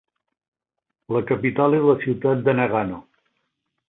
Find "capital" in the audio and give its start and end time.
1.31-1.77